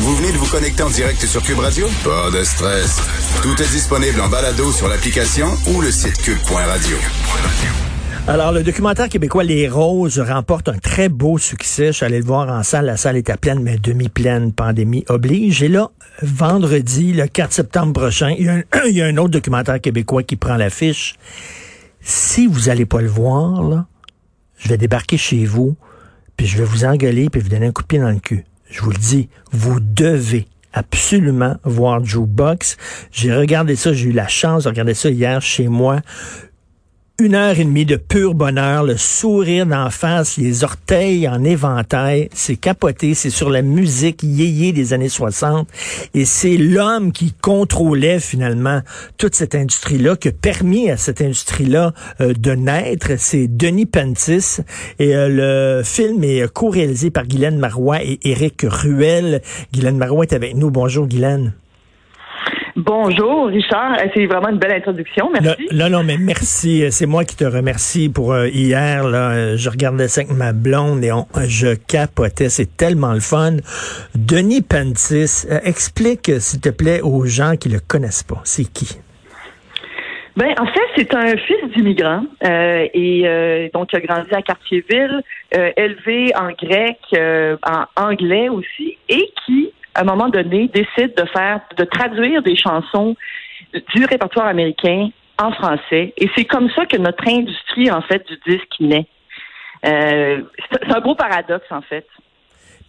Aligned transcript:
Vous 0.00 0.14
venez 0.14 0.30
de 0.30 0.36
vous 0.36 0.46
connecter 0.46 0.84
en 0.84 0.90
direct 0.90 1.26
sur 1.26 1.42
Cube 1.42 1.58
Radio? 1.58 1.88
Pas 2.04 2.30
de 2.30 2.44
stress. 2.44 3.00
Tout 3.42 3.60
est 3.60 3.68
disponible 3.72 4.20
en 4.20 4.28
balado 4.28 4.70
sur 4.70 4.86
l'application 4.86 5.48
ou 5.74 5.80
le 5.80 5.90
site 5.90 6.16
cube.radio. 6.22 6.96
Alors, 8.28 8.52
le 8.52 8.62
documentaire 8.62 9.08
québécois 9.08 9.42
Les 9.42 9.68
Roses 9.68 10.20
remporte 10.20 10.68
un 10.68 10.78
très 10.78 11.08
beau 11.08 11.36
succès. 11.36 11.88
Je 11.88 11.92
suis 11.92 12.06
allé 12.06 12.20
le 12.20 12.24
voir 12.24 12.48
en 12.48 12.62
salle. 12.62 12.86
La 12.86 12.96
salle 12.96 13.16
était 13.16 13.36
pleine, 13.36 13.60
mais 13.60 13.76
demi-pleine. 13.76 14.52
Pandémie 14.52 15.04
oblige. 15.08 15.64
Et 15.64 15.68
là, 15.68 15.90
vendredi, 16.22 17.12
le 17.12 17.26
4 17.26 17.52
septembre 17.52 17.92
prochain, 17.92 18.30
il 18.38 18.44
y 18.44 18.48
a 18.48 18.52
un, 18.52 18.62
il 18.88 18.94
y 18.94 19.02
a 19.02 19.06
un 19.06 19.16
autre 19.16 19.30
documentaire 19.30 19.80
québécois 19.80 20.22
qui 20.22 20.36
prend 20.36 20.54
l'affiche. 20.54 21.16
Si 22.02 22.46
vous 22.46 22.68
allez 22.68 22.86
pas 22.86 23.02
le 23.02 23.08
voir, 23.08 23.64
là, 23.64 23.86
je 24.58 24.68
vais 24.68 24.78
débarquer 24.78 25.18
chez 25.18 25.44
vous, 25.44 25.76
puis 26.36 26.46
je 26.46 26.56
vais 26.56 26.64
vous 26.64 26.84
engueuler, 26.84 27.28
puis 27.30 27.40
vous 27.40 27.48
donner 27.48 27.66
un 27.66 27.72
coup 27.72 27.82
de 27.82 27.88
pied 27.88 27.98
dans 27.98 28.10
le 28.10 28.20
cul. 28.20 28.44
Je 28.70 28.82
vous 28.82 28.90
le 28.90 28.98
dis, 28.98 29.28
vous 29.52 29.80
devez 29.80 30.46
absolument 30.72 31.56
voir 31.64 32.04
Jukebox. 32.04 32.76
J'ai 33.10 33.34
regardé 33.34 33.76
ça, 33.76 33.92
j'ai 33.92 34.08
eu 34.08 34.12
la 34.12 34.28
chance 34.28 34.64
de 34.64 34.68
regarder 34.68 34.94
ça 34.94 35.10
hier 35.10 35.40
chez 35.40 35.68
moi 35.68 36.00
une 37.20 37.34
heure 37.34 37.58
et 37.58 37.64
demie 37.64 37.84
de 37.84 37.96
pur 37.96 38.32
bonheur, 38.32 38.84
le 38.84 38.96
sourire 38.96 39.66
d'en 39.66 39.90
face, 39.90 40.36
les 40.36 40.62
orteils 40.62 41.28
en 41.28 41.42
éventail, 41.42 42.28
c'est 42.32 42.54
capoté, 42.54 43.14
c'est 43.14 43.28
sur 43.28 43.50
la 43.50 43.62
musique 43.62 44.22
yéyé 44.22 44.70
des 44.72 44.92
années 44.92 45.08
60 45.08 45.66
et 46.14 46.24
c'est 46.24 46.56
l'homme 46.56 47.10
qui 47.10 47.32
contrôlait 47.32 48.20
finalement 48.20 48.82
toute 49.16 49.34
cette 49.34 49.56
industrie-là, 49.56 50.14
qui 50.14 50.28
a 50.28 50.32
permis 50.32 50.90
à 50.90 50.96
cette 50.96 51.20
industrie-là 51.20 51.92
euh, 52.20 52.34
de 52.34 52.52
naître, 52.52 53.10
c'est 53.18 53.48
Denis 53.48 53.86
Pentis 53.86 54.58
et 55.00 55.16
euh, 55.16 55.78
le 55.80 55.82
film 55.82 56.22
est 56.22 56.46
co-réalisé 56.52 57.10
par 57.10 57.26
Guylaine 57.26 57.58
Marois 57.58 58.00
et 58.00 58.20
Éric 58.22 58.62
Ruel. 58.62 59.42
Guylaine 59.72 59.98
Marois 59.98 60.24
est 60.24 60.34
avec 60.34 60.54
nous. 60.54 60.70
Bonjour 60.70 61.08
Guylaine. 61.08 61.52
Bonjour, 62.78 63.48
Richard. 63.48 63.94
Euh, 63.94 64.06
c'est 64.14 64.26
vraiment 64.26 64.50
une 64.50 64.58
belle 64.58 64.70
introduction. 64.70 65.28
Merci. 65.32 65.66
Non, 65.74 65.90
non, 65.90 66.04
mais 66.04 66.16
merci. 66.16 66.84
C'est 66.92 67.06
moi 67.06 67.24
qui 67.24 67.34
te 67.34 67.42
remercie 67.42 68.08
pour 68.08 68.32
euh, 68.32 68.46
hier. 68.46 69.02
Là, 69.08 69.56
je 69.56 69.68
regardais 69.68 70.06
ça 70.06 70.20
avec 70.20 70.32
ma 70.32 70.52
blonde 70.52 71.02
et 71.02 71.10
on, 71.10 71.26
je 71.48 71.74
capotais. 71.74 72.48
C'est 72.48 72.76
tellement 72.76 73.14
le 73.14 73.18
fun. 73.20 73.56
Denis 74.14 74.62
Pentis, 74.62 75.44
euh, 75.50 75.58
explique, 75.64 76.30
s'il 76.38 76.60
te 76.60 76.68
plaît, 76.68 77.00
aux 77.00 77.26
gens 77.26 77.56
qui 77.56 77.68
le 77.68 77.80
connaissent 77.80 78.22
pas. 78.22 78.40
C'est 78.44 78.72
qui? 78.72 79.00
Ben, 80.36 80.54
en 80.60 80.66
fait, 80.66 80.88
c'est 80.94 81.12
un 81.16 81.36
fils 81.36 81.74
d'immigrant 81.74 82.22
euh, 82.46 82.86
et 82.94 83.70
donc 83.74 83.88
il 83.92 83.96
a 83.96 84.00
grandi 84.00 84.32
à 84.32 84.40
Cartierville, 84.40 85.20
élevé 85.76 86.32
en 86.36 86.50
grec, 86.50 86.98
en 87.66 87.86
anglais 88.00 88.48
aussi, 88.48 88.96
et 89.08 89.32
qui 89.44 89.72
à 89.98 90.02
un 90.02 90.04
moment 90.04 90.28
donné, 90.28 90.68
décide 90.68 91.14
de 91.16 91.24
faire, 91.26 91.60
de 91.76 91.84
traduire 91.84 92.40
des 92.42 92.54
chansons 92.54 93.16
du 93.72 94.04
répertoire 94.04 94.46
américain 94.46 95.08
en 95.42 95.50
français. 95.52 96.14
Et 96.16 96.30
c'est 96.36 96.44
comme 96.44 96.70
ça 96.70 96.86
que 96.86 96.96
notre 96.96 97.26
industrie, 97.26 97.90
en 97.90 98.00
fait, 98.02 98.24
du 98.28 98.38
disque 98.46 98.76
naît. 98.78 99.06
Euh, 99.84 100.42
c'est 100.70 100.94
un 100.94 101.00
beau 101.00 101.16
paradoxe, 101.16 101.66
en 101.70 101.82
fait. 101.82 102.06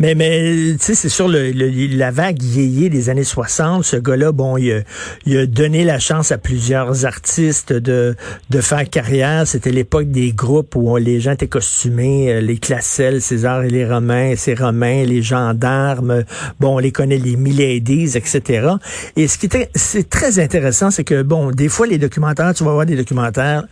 Mais, 0.01 0.15
mais 0.15 0.77
tu 0.77 0.77
sais, 0.79 0.95
c'est 0.95 1.09
sur 1.09 1.27
le, 1.27 1.51
la 1.51 2.09
vague 2.09 2.41
yéyé 2.41 2.89
des 2.89 3.09
années 3.09 3.25
60. 3.25 3.83
Ce 3.83 3.97
gars-là, 3.97 4.31
bon, 4.31 4.55
il 4.55 4.71
a, 4.71 4.79
il 5.25 5.37
a, 5.37 5.45
donné 5.45 5.83
la 5.83 5.99
chance 5.99 6.31
à 6.31 6.37
plusieurs 6.37 7.05
artistes 7.05 7.73
de, 7.73 8.15
de 8.49 8.61
faire 8.61 8.89
carrière. 8.89 9.45
C'était 9.45 9.71
l'époque 9.71 10.09
des 10.09 10.31
groupes 10.31 10.73
où 10.77 10.95
les 10.95 11.19
gens 11.19 11.33
étaient 11.33 11.49
costumés, 11.49 12.31
euh, 12.31 12.39
les 12.39 12.57
Classels, 12.57 13.21
César 13.21 13.63
et 13.63 13.69
les 13.69 13.85
Romains, 13.85 14.35
ces 14.37 14.53
Romains, 14.53 15.03
les 15.03 15.21
gendarmes. 15.21 16.23
Bon, 16.61 16.75
on 16.75 16.79
les 16.79 16.93
connaît, 16.93 17.17
les 17.17 17.35
Miladies, 17.35 18.15
etc. 18.15 18.69
Et 19.17 19.27
ce 19.27 19.37
qui 19.37 19.47
était, 19.47 19.69
c'est 19.75 20.09
très 20.09 20.39
intéressant, 20.39 20.91
c'est 20.91 21.03
que, 21.03 21.23
bon, 21.23 21.51
des 21.51 21.67
fois, 21.67 21.87
les 21.87 21.97
documentaires, 21.97 22.53
tu 22.53 22.63
vas 22.63 22.71
voir 22.71 22.85
des 22.85 22.95
documentaires, 22.95 23.65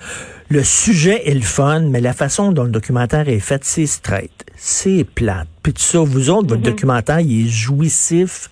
le 0.50 0.64
sujet 0.64 1.30
est 1.30 1.34
le 1.34 1.42
fun, 1.42 1.82
mais 1.90 2.00
la 2.00 2.14
façon 2.14 2.52
dont 2.52 2.64
le 2.64 2.70
documentaire 2.70 3.28
est 3.28 3.40
fait, 3.40 3.64
c'est 3.64 3.86
straight, 3.86 4.46
c'est 4.58 5.06
plate. 5.06 5.48
Puis 5.68 5.74
tout 5.74 5.84
ça, 5.84 6.00
vous 6.00 6.30
autres, 6.30 6.48
votre 6.48 6.62
mhm. 6.62 6.70
documentaire, 6.70 7.20
il 7.20 7.46
est 7.46 7.50
jouissif, 7.50 8.50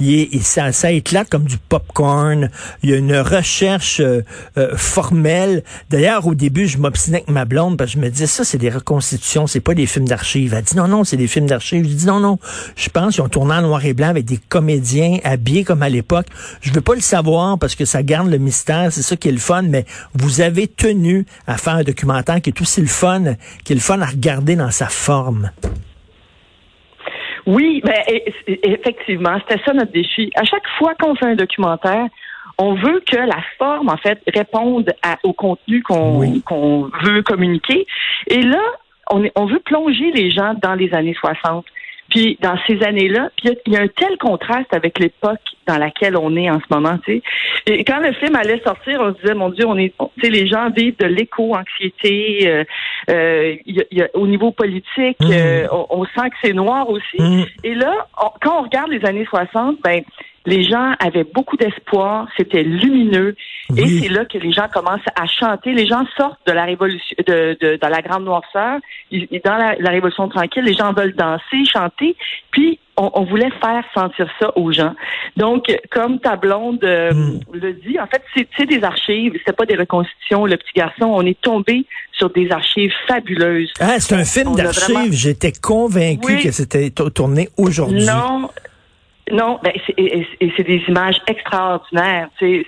il 0.00 0.12
est, 0.14 0.42
ça, 0.42 0.72
ça 0.72 0.90
éclate 0.90 1.30
comme 1.30 1.44
du 1.44 1.58
popcorn. 1.58 2.50
Il 2.82 2.90
y 2.90 2.92
a 2.92 2.96
une 2.96 3.16
recherche 3.16 4.00
euh, 4.00 4.22
euh, 4.58 4.76
formelle. 4.76 5.62
D'ailleurs, 5.90 6.26
au 6.26 6.34
début, 6.34 6.66
je 6.66 6.78
m'obstinais 6.78 7.18
avec 7.18 7.30
ma 7.30 7.44
blonde 7.44 7.78
parce 7.78 7.92
que 7.92 8.00
je 8.00 8.04
me 8.04 8.10
disais, 8.10 8.26
ça, 8.26 8.44
c'est 8.44 8.58
des 8.58 8.70
reconstitutions, 8.70 9.46
c'est 9.46 9.60
pas 9.60 9.74
des 9.74 9.86
films 9.86 10.08
d'archives. 10.08 10.54
Elle 10.54 10.64
dit, 10.64 10.76
non, 10.76 10.88
non, 10.88 11.04
c'est 11.04 11.16
des 11.16 11.28
films 11.28 11.46
d'archives. 11.46 11.84
Je 11.84 11.94
dis, 11.94 12.06
non, 12.06 12.18
non, 12.18 12.38
je 12.74 12.88
pense 12.88 13.14
qu'ils 13.14 13.22
ont 13.22 13.28
tourné 13.28 13.54
en 13.54 13.62
noir 13.62 13.84
et 13.84 13.94
blanc 13.94 14.08
avec 14.08 14.24
des 14.24 14.38
comédiens 14.48 15.18
habillés 15.22 15.62
comme 15.62 15.82
à 15.82 15.88
l'époque. 15.88 16.26
Je 16.62 16.72
veux 16.72 16.80
pas 16.80 16.96
le 16.96 17.00
savoir 17.00 17.60
parce 17.60 17.76
que 17.76 17.84
ça 17.84 18.02
garde 18.02 18.28
le 18.28 18.38
mystère, 18.38 18.92
c'est 18.92 19.02
ça 19.02 19.16
qui 19.16 19.28
est 19.28 19.32
le 19.32 19.38
fun, 19.38 19.62
mais 19.62 19.84
vous 20.14 20.40
avez 20.40 20.66
tenu 20.66 21.26
à 21.46 21.58
faire 21.58 21.74
un 21.74 21.84
documentaire 21.84 22.40
qui 22.40 22.50
est 22.50 22.60
aussi 22.60 22.80
le 22.80 22.88
fun, 22.88 23.36
qui 23.62 23.72
est 23.72 23.76
le 23.76 23.80
fun 23.80 24.00
à 24.00 24.06
regarder 24.06 24.56
dans 24.56 24.72
sa 24.72 24.86
forme. 24.86 25.45
Oui, 27.46 27.80
ben, 27.84 28.02
effectivement, 28.46 29.38
c'était 29.40 29.62
ça 29.64 29.72
notre 29.72 29.92
défi. 29.92 30.30
À 30.34 30.44
chaque 30.44 30.66
fois 30.78 30.94
qu'on 30.96 31.14
fait 31.14 31.26
un 31.26 31.36
documentaire, 31.36 32.06
on 32.58 32.74
veut 32.74 33.02
que 33.06 33.16
la 33.16 33.40
forme, 33.58 33.88
en 33.88 33.96
fait, 33.96 34.20
réponde 34.34 34.92
au 35.22 35.32
contenu 35.32 35.82
qu'on 35.82 36.90
veut 37.02 37.22
communiquer. 37.22 37.86
Et 38.28 38.42
là, 38.42 38.62
on, 39.10 39.24
on 39.36 39.46
veut 39.46 39.60
plonger 39.60 40.10
les 40.12 40.30
gens 40.30 40.54
dans 40.60 40.74
les 40.74 40.92
années 40.92 41.14
60. 41.14 41.64
Puis 42.10 42.38
dans 42.40 42.56
ces 42.66 42.82
années-là, 42.82 43.30
puis 43.36 43.50
il 43.66 43.72
y, 43.72 43.76
a 43.76 43.82
un 43.82 43.88
tel 43.88 44.16
contraste 44.18 44.72
avec 44.72 44.98
l'époque 44.98 45.40
dans 45.66 45.78
laquelle 45.78 46.16
on 46.16 46.36
est 46.36 46.48
en 46.48 46.60
ce 46.60 46.74
moment, 46.74 46.98
tu 47.04 47.16
sais. 47.16 47.22
Et 47.66 47.84
quand 47.84 47.98
le 47.98 48.12
film 48.12 48.36
allait 48.36 48.60
sortir, 48.64 49.00
on 49.00 49.12
se 49.14 49.20
disait, 49.20 49.34
mon 49.34 49.50
Dieu, 49.50 49.66
on 49.66 49.76
est, 49.76 49.92
tu 49.98 50.20
sais, 50.22 50.30
les 50.30 50.46
gens 50.46 50.70
vivent 50.70 50.96
de 50.98 51.06
l'éco-anxiété. 51.06 52.48
Euh, 52.48 52.64
euh, 53.10 53.56
y 53.66 54.02
a, 54.02 54.08
au 54.14 54.26
niveau 54.26 54.52
politique, 54.52 55.18
mmh. 55.20 55.32
euh, 55.32 55.66
on, 55.90 56.04
sent 56.04 56.30
que 56.30 56.36
c'est 56.42 56.52
noir 56.52 56.88
aussi. 56.88 57.20
Mmh. 57.20 57.44
Et 57.64 57.74
là, 57.74 58.06
quand 58.40 58.60
on 58.60 58.62
regarde 58.62 58.90
les 58.90 59.04
années 59.04 59.26
60, 59.28 59.78
ben 59.82 60.02
les 60.46 60.62
gens 60.62 60.94
avaient 61.00 61.24
beaucoup 61.24 61.56
d'espoir, 61.56 62.28
c'était 62.36 62.62
lumineux, 62.62 63.34
et 63.76 64.00
c'est 64.00 64.08
là 64.08 64.24
que 64.24 64.38
les 64.38 64.52
gens 64.52 64.68
commencent 64.72 65.00
à 65.20 65.26
chanter. 65.26 65.72
Les 65.72 65.86
gens 65.86 66.04
sortent 66.16 66.38
de 66.46 66.52
la 66.52 66.64
révolution, 66.64 67.16
de, 67.26 67.56
de 67.60 67.76
dans 67.76 67.88
la 67.88 68.00
grande 68.00 68.24
noirceur, 68.24 68.78
dans 69.12 69.56
la, 69.56 69.74
la, 69.78 69.90
révolution 69.90 70.28
tranquille, 70.28 70.62
les 70.64 70.74
gens 70.74 70.92
veulent 70.92 71.14
danser, 71.14 71.64
chanter, 71.64 72.16
puis 72.52 72.78
on, 72.96 73.10
on, 73.14 73.24
voulait 73.24 73.50
faire 73.60 73.84
sentir 73.94 74.28
ça 74.40 74.56
aux 74.56 74.72
gens. 74.72 74.94
Donc, 75.36 75.64
comme 75.90 76.18
ta 76.20 76.36
blonde 76.36 76.82
euh, 76.84 77.12
hmm. 77.12 77.40
le 77.52 77.72
dit, 77.74 77.98
en 78.00 78.06
fait, 78.06 78.22
c'est 78.56 78.66
des 78.66 78.82
archives, 78.82 79.34
c'est 79.44 79.56
pas 79.56 79.66
des 79.66 79.76
reconstitutions. 79.76 80.46
Le 80.46 80.56
petit 80.56 80.72
garçon, 80.74 81.06
on 81.06 81.22
est 81.22 81.40
tombé 81.40 81.84
sur 82.12 82.30
des 82.30 82.50
archives 82.50 82.92
fabuleuses. 83.06 83.72
Ah, 83.80 83.98
c'est 83.98 84.14
un 84.14 84.24
film 84.24 84.54
d'archives. 84.54 85.12
J'étais 85.12 85.52
convaincu 85.52 86.38
que 86.38 86.50
c'était 86.50 86.90
tourné 86.90 87.48
aujourd'hui. 87.56 88.06
Non, 88.06 88.48
non, 89.32 89.58
ben 89.62 89.72
c'est 89.86 90.66
des 90.66 90.82
images 90.88 91.20
extraordinaires. 91.26 92.28
C'est 92.38 92.64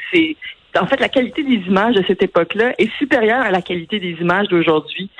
en 0.78 0.86
fait, 0.86 1.00
la 1.00 1.08
qualité 1.08 1.42
des 1.42 1.66
images 1.66 1.94
de 1.94 2.04
cette 2.06 2.22
époque-là 2.22 2.74
est 2.78 2.90
supérieure 2.98 3.40
à 3.40 3.50
la 3.50 3.62
qualité 3.62 3.98
des 3.98 4.16
images 4.20 4.48
d'aujourd'hui. 4.48 5.10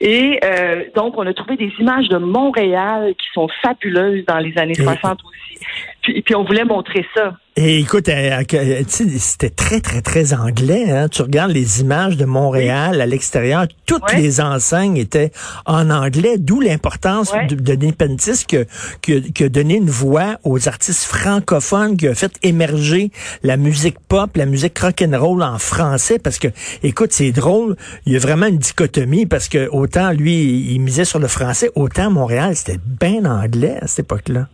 Et 0.00 0.38
euh, 0.44 0.84
donc, 0.94 1.18
on 1.18 1.26
a 1.26 1.34
trouvé 1.34 1.56
des 1.56 1.72
images 1.78 2.08
de 2.08 2.18
Montréal 2.18 3.14
qui 3.18 3.26
sont 3.34 3.48
fabuleuses 3.62 4.24
dans 4.26 4.38
les 4.38 4.56
années 4.58 4.74
60 4.74 5.18
aussi. 5.24 5.64
Puis, 6.02 6.22
puis 6.22 6.34
on 6.34 6.44
voulait 6.44 6.64
montrer 6.64 7.06
ça. 7.14 7.34
Et 7.54 7.80
écoute, 7.80 8.08
euh, 8.08 8.42
euh, 8.54 8.82
c'était 8.88 9.50
très, 9.50 9.80
très, 9.80 10.00
très 10.00 10.32
anglais. 10.32 10.90
Hein? 10.90 11.08
Tu 11.08 11.20
regardes 11.20 11.50
les 11.50 11.82
images 11.82 12.16
de 12.16 12.24
Montréal 12.24 13.00
à 13.00 13.06
l'extérieur, 13.06 13.66
toutes 13.84 14.10
les 14.14 14.40
enseignes 14.40 14.96
étaient 14.96 15.32
en 15.66 15.90
anglais, 15.90 16.38
d'où 16.38 16.60
l'importance 16.60 17.30
de, 17.50 17.54
de 17.54 17.72
Népentis 17.74 18.46
que, 18.48 18.66
que, 19.02 19.44
a 19.44 19.48
donné 19.50 19.76
une 19.76 19.90
voix 19.90 20.38
aux 20.44 20.66
artistes 20.66 21.04
francophones, 21.04 21.98
qui 21.98 22.08
a 22.08 22.14
fait 22.14 22.32
émerger 22.42 23.10
la 23.42 23.58
musique 23.58 24.00
pop, 24.08 24.34
la 24.36 24.46
musique 24.46 24.78
rock'n'roll 24.78 25.42
en 25.42 25.58
français. 25.58 26.18
Parce 26.18 26.38
que, 26.38 26.48
écoute, 26.82 27.12
c'est 27.12 27.32
drôle, 27.32 27.76
il 28.06 28.14
y 28.14 28.16
a 28.16 28.18
vraiment 28.18 28.46
une 28.46 28.58
dichotomie 28.58 29.26
parce 29.26 29.48
que 29.48 29.68
autant 29.68 30.10
lui, 30.12 30.72
il 30.72 30.80
misait 30.80 31.04
sur 31.04 31.18
le 31.18 31.28
français, 31.28 31.70
autant 31.74 32.10
Montréal, 32.10 32.56
c'était 32.56 32.80
bien 32.82 33.26
anglais 33.26 33.76
à 33.82 33.86
cette 33.86 34.06
époque-là. 34.06 34.48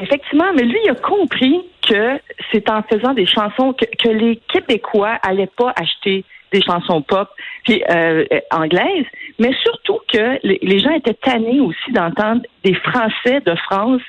Effectivement, 0.00 0.52
mais 0.54 0.62
lui, 0.62 0.78
il 0.84 0.90
a 0.90 0.94
compris 0.94 1.60
que 1.86 2.18
c'est 2.50 2.70
en 2.70 2.82
faisant 2.82 3.12
des 3.12 3.26
chansons 3.26 3.74
que, 3.74 4.08
les 4.08 4.36
Québécois 4.52 5.18
allaient 5.22 5.50
pas 5.56 5.72
acheter 5.76 6.24
des 6.52 6.62
chansons 6.62 7.02
pop 7.02 7.28
puis, 7.64 7.82
euh, 7.90 8.24
anglaises, 8.50 9.06
mais 9.38 9.52
surtout 9.62 9.98
que 10.12 10.38
les, 10.42 10.78
gens 10.78 10.90
étaient 10.90 11.14
tannés 11.14 11.60
aussi 11.60 11.92
d'entendre 11.92 12.42
des 12.62 12.74
Français 12.74 13.40
de 13.44 13.54
France 13.54 14.02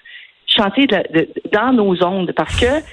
chanter 0.45 0.87
dans 1.51 1.73
nos 1.73 2.03
ondes 2.03 2.33
parce 2.35 2.59
que 2.59 2.83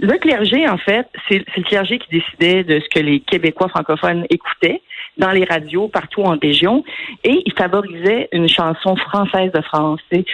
le 0.00 0.16
clergé, 0.18 0.68
en 0.68 0.78
fait, 0.78 1.08
c'est 1.28 1.44
le 1.56 1.62
clergé 1.64 1.98
qui 1.98 2.08
décidait 2.10 2.62
de 2.62 2.80
ce 2.80 2.88
que 2.88 3.00
les 3.00 3.20
Québécois 3.20 3.68
francophones 3.68 4.26
écoutaient. 4.30 4.80
Dans 5.18 5.30
les 5.30 5.44
radios 5.44 5.88
partout 5.88 6.22
en 6.22 6.36
région 6.40 6.84
et 7.24 7.42
il 7.44 7.52
favorisait 7.52 8.28
une 8.32 8.48
chanson 8.48 8.96
française 8.96 9.52
de 9.52 9.60
France. 9.62 10.00
Et 10.12 10.24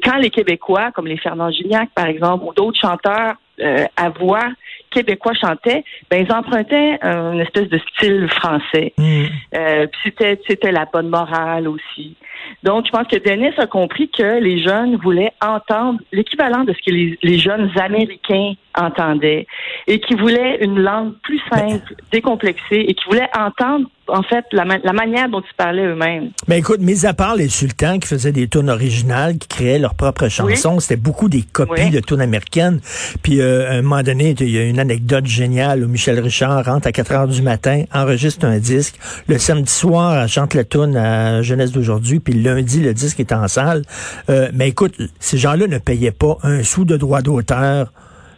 quand 0.00 0.16
les 0.16 0.30
Québécois, 0.30 0.90
comme 0.92 1.06
les 1.06 1.18
Fernand 1.18 1.50
Gignac 1.50 1.90
par 1.94 2.06
exemple, 2.06 2.44
ou 2.44 2.52
d'autres 2.52 2.78
chanteurs 2.80 3.34
euh, 3.60 3.84
à 3.96 4.10
voix 4.10 4.48
québécois 4.90 5.34
chantaient, 5.34 5.84
ben 6.10 6.24
ils 6.26 6.32
empruntaient 6.32 6.98
une 7.02 7.40
espèce 7.40 7.68
de 7.68 7.78
style 7.94 8.28
français. 8.30 8.92
Mm. 8.96 9.24
Euh, 9.54 9.86
c'était 10.02 10.40
c'était 10.46 10.72
la 10.72 10.86
bonne 10.86 11.08
morale 11.08 11.68
aussi. 11.68 12.16
Donc 12.62 12.86
je 12.86 12.90
pense 12.90 13.06
que 13.06 13.16
Denis 13.16 13.52
a 13.58 13.66
compris 13.66 14.08
que 14.10 14.40
les 14.40 14.62
jeunes 14.62 14.96
voulaient 14.96 15.32
entendre 15.42 16.00
l'équivalent 16.12 16.64
de 16.64 16.72
ce 16.72 16.78
que 16.78 16.94
les, 16.94 17.18
les 17.22 17.38
jeunes 17.38 17.70
américains 17.78 18.54
entendaient 18.76 19.46
et 19.86 20.00
qui 20.00 20.14
voulaient 20.14 20.58
une 20.64 20.78
langue 20.78 21.14
plus 21.22 21.40
simple, 21.52 21.94
décomplexée 22.10 22.84
et 22.88 22.94
qui 22.94 23.04
voulaient 23.06 23.30
entendre 23.36 23.88
en 24.08 24.22
fait, 24.22 24.44
la, 24.52 24.64
la 24.64 24.92
manière 24.92 25.28
dont 25.28 25.40
ils 25.40 25.54
parlaient 25.56 25.86
eux-mêmes. 25.86 26.30
Ben 26.46 26.56
écoute, 26.56 26.80
mis 26.80 27.06
à 27.06 27.14
part 27.14 27.36
les 27.36 27.48
sultans 27.48 27.98
qui 27.98 28.08
faisaient 28.08 28.32
des 28.32 28.48
tunes 28.48 28.70
originales, 28.70 29.38
qui 29.38 29.48
créaient 29.48 29.78
leurs 29.78 29.94
propres 29.94 30.28
chansons, 30.28 30.80
c'était 30.80 31.00
beaucoup 31.00 31.28
des 31.28 31.42
copies 31.42 31.90
de 31.90 32.00
tunes 32.00 32.20
américaines. 32.20 32.80
Puis 33.22 33.40
euh, 33.40 33.47
à 33.68 33.72
un 33.72 33.82
moment 33.82 34.02
donné, 34.02 34.34
il 34.38 34.50
y 34.50 34.58
a 34.58 34.64
une 34.64 34.78
anecdote 34.78 35.26
géniale 35.26 35.84
où 35.84 35.88
Michel 35.88 36.18
Richard 36.20 36.64
rentre 36.64 36.88
à 36.88 36.92
4 36.92 37.12
heures 37.12 37.28
du 37.28 37.42
matin, 37.42 37.84
enregistre 37.92 38.46
un 38.46 38.58
disque. 38.58 38.96
Le 39.28 39.38
samedi 39.38 39.72
soir, 39.72 40.22
elle 40.22 40.28
chante 40.28 40.54
la 40.54 40.64
tune 40.64 40.96
à 40.96 41.42
Jeunesse 41.42 41.72
d'aujourd'hui, 41.72 42.20
puis 42.20 42.34
le 42.34 42.54
lundi, 42.54 42.82
le 42.82 42.94
disque 42.94 43.20
est 43.20 43.32
en 43.32 43.48
salle. 43.48 43.82
Euh, 44.30 44.48
mais 44.54 44.68
écoute, 44.68 44.94
ces 45.18 45.38
gens-là 45.38 45.66
ne 45.66 45.78
payaient 45.78 46.12
pas 46.12 46.36
un 46.42 46.62
sou 46.62 46.84
de 46.84 46.96
droit 46.96 47.22
d'auteur 47.22 47.92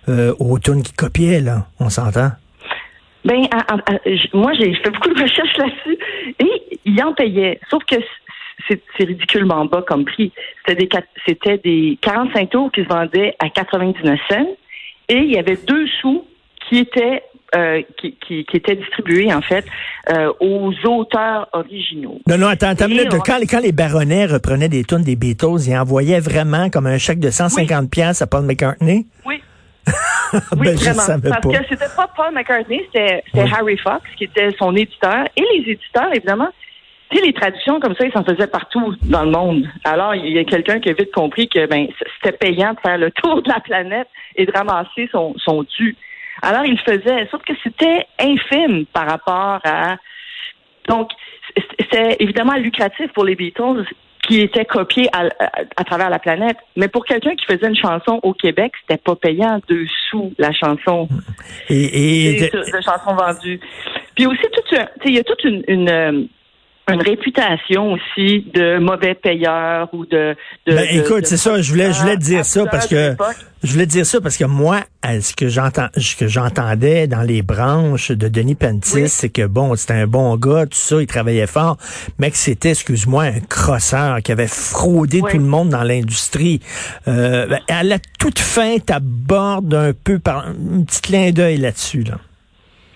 euh, 0.08 0.34
aux 0.38 0.58
tunes 0.58 0.82
qu'ils 0.82 0.96
copiaient, 0.96 1.40
là. 1.40 1.66
On 1.78 1.88
s'entend? 1.88 2.30
Ben, 3.24 3.42
moi, 4.32 4.52
j'ai 4.54 4.74
fait 4.74 4.90
beaucoup 4.90 5.12
de 5.12 5.22
recherches 5.22 5.56
là-dessus 5.58 5.98
et 6.38 6.78
il 6.86 7.02
en 7.02 7.12
payait. 7.12 7.60
Sauf 7.68 7.84
que 7.84 7.96
c'est 8.68 9.04
ridiculement 9.04 9.64
bas 9.64 9.82
comme 9.86 10.04
prix. 10.04 10.32
C'était 10.66 10.86
des, 10.86 10.88
c'était 11.26 11.58
des 11.58 11.98
45 12.02 12.50
tours 12.50 12.72
qui 12.72 12.82
se 12.82 12.88
vendaient 12.88 13.34
à 13.38 13.48
99 13.48 14.18
cents 14.30 14.46
et 15.10 15.18
il 15.18 15.32
y 15.32 15.38
avait 15.38 15.58
deux 15.66 15.86
sous 16.00 16.24
qui 16.68 16.78
étaient 16.78 17.22
euh, 17.56 17.82
qui, 18.00 18.16
qui, 18.24 18.44
qui, 18.44 19.34
en 19.34 19.42
fait, 19.42 19.64
euh, 20.08 20.32
aux 20.38 20.72
auteurs 20.84 21.48
originaux. 21.52 22.20
Non, 22.28 22.38
non, 22.38 22.46
attends, 22.46 22.68
attends 22.68 22.86
Quand, 23.26 23.40
quand, 23.50 23.60
les 23.60 23.72
baronnets 23.72 24.26
reprenaient 24.26 24.68
des 24.68 24.84
tunes 24.84 25.02
des 25.02 25.16
Beatles, 25.16 25.66
ils 25.66 25.76
envoyaient 25.76 26.20
vraiment 26.20 26.70
comme 26.70 26.86
un 26.86 26.96
chèque 26.96 27.18
de 27.18 27.30
150 27.30 27.90
pièces 27.90 28.22
à 28.22 28.28
Paul 28.28 28.44
McCartney? 28.44 29.04
Oui, 29.26 29.42
oui, 30.32 30.40
ben, 30.58 30.76
vraiment. 30.76 31.20
Parce 31.28 31.58
que 31.58 31.64
c'était 31.68 31.96
pas 31.96 32.08
Paul 32.16 32.32
McCartney, 32.32 32.82
c'était 32.86 33.24
Harry 33.34 33.78
Fox 33.78 34.02
qui 34.16 34.24
était 34.24 34.50
son 34.56 34.76
éditeur. 34.76 35.24
Et 35.36 35.42
les 35.56 35.72
éditeurs, 35.72 36.14
évidemment, 36.14 36.50
sais, 37.16 37.24
les 37.24 37.32
traductions 37.32 37.80
comme 37.80 37.94
ça, 37.94 38.06
ils 38.06 38.12
s'en 38.12 38.24
faisaient 38.24 38.46
partout 38.46 38.94
dans 39.02 39.24
le 39.24 39.30
monde. 39.30 39.66
Alors, 39.84 40.14
il 40.14 40.32
y 40.32 40.38
a 40.38 40.44
quelqu'un 40.44 40.80
qui 40.80 40.90
a 40.90 40.92
vite 40.92 41.12
compris 41.12 41.48
que 41.48 41.66
ben 41.66 41.88
c'était 42.16 42.36
payant 42.36 42.74
de 42.74 42.80
faire 42.80 42.98
le 42.98 43.10
tour 43.22 43.42
de 43.42 43.48
la 43.48 43.60
planète 43.60 44.08
et 44.36 44.46
de 44.46 44.52
ramasser 44.52 45.08
son, 45.12 45.34
son 45.38 45.62
dû. 45.62 45.96
Alors, 46.42 46.64
il 46.64 46.72
le 46.72 46.78
faisait, 46.78 47.28
sauf 47.30 47.42
que 47.42 47.52
c'était 47.62 48.06
infime 48.18 48.86
par 48.86 49.06
rapport 49.06 49.60
à... 49.64 49.96
Donc, 50.88 51.10
c'était 51.78 52.16
évidemment 52.20 52.54
lucratif 52.54 53.12
pour 53.12 53.24
les 53.24 53.34
Beatles 53.34 53.84
qui 54.22 54.40
était 54.40 54.64
copié 54.64 55.08
à, 55.12 55.84
travers 55.84 56.08
la 56.08 56.18
planète. 56.18 56.56
Mais 56.76 56.88
pour 56.88 57.04
quelqu'un 57.04 57.34
qui 57.34 57.44
faisait 57.46 57.66
une 57.66 57.76
chanson 57.76 58.20
au 58.22 58.32
Québec, 58.32 58.72
c'était 58.80 59.00
pas 59.02 59.16
payant 59.16 59.60
deux 59.68 59.86
sous 60.08 60.32
la 60.38 60.52
chanson. 60.52 61.08
Et, 61.68 62.44
et 62.44 62.50
de, 62.50 62.80
chanson 62.84 63.14
vendue. 63.14 63.60
Puis 64.14 64.26
aussi, 64.26 64.42
il 65.06 65.14
y 65.14 65.18
a 65.18 65.24
toute 65.24 65.44
une, 65.44 65.64
une 65.66 65.88
euh, 65.88 66.22
une 66.92 67.02
réputation 67.02 67.92
aussi 67.92 68.46
de 68.54 68.78
mauvais 68.78 69.14
payeur 69.14 69.88
ou 69.92 70.06
de. 70.06 70.36
de 70.66 70.74
ben, 70.74 70.86
écoute, 70.90 71.26
c'est 71.26 71.36
ça. 71.36 71.60
Je 71.60 71.70
voulais, 71.70 71.92
je 71.92 72.00
voulais 72.00 72.16
dire 72.16 72.44
ça 72.44 72.66
parce 72.66 72.86
que 72.86 73.14
je 73.62 73.72
voulais 73.72 73.86
dire 73.86 74.06
ça 74.06 74.20
parce 74.20 74.36
que 74.36 74.44
moi, 74.44 74.80
ce 75.04 75.34
que 75.34 75.48
j'entends, 75.48 75.88
ce 75.96 76.16
que 76.16 76.28
j'entendais 76.28 77.06
dans 77.06 77.22
les 77.22 77.42
branches 77.42 78.10
de 78.10 78.28
Denis 78.28 78.54
Pentis, 78.54 79.08
c'est 79.08 79.28
que 79.28 79.46
bon, 79.46 79.76
c'était 79.76 79.94
un 79.94 80.06
bon 80.06 80.36
gars, 80.36 80.66
tout 80.66 80.78
ça, 80.78 81.00
il 81.00 81.06
travaillait 81.06 81.46
fort, 81.46 81.76
mais 82.18 82.30
que 82.30 82.36
c'était, 82.36 82.70
excuse-moi, 82.70 83.24
un 83.24 83.40
crosseur 83.40 84.22
qui 84.22 84.32
avait 84.32 84.46
fraudé 84.46 85.20
tout 85.20 85.36
le 85.36 85.44
monde 85.44 85.68
dans 85.68 85.82
l'industrie. 85.82 86.60
Euh, 87.06 87.46
ben, 87.46 87.60
à 87.68 87.82
la 87.82 87.98
toute 88.18 88.38
fin, 88.38 88.78
t'abordes 88.78 89.74
un 89.74 89.92
peu 89.92 90.18
par 90.18 90.46
un 90.46 90.82
petit 90.84 91.02
clin 91.02 91.30
d'œil 91.30 91.58
là-dessus 91.58 92.04
là. 92.04 92.16